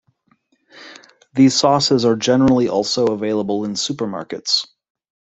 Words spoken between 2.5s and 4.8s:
also available in supermarkets.